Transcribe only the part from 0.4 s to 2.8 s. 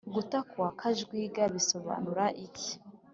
ku wa kajwiga bisobanura iki?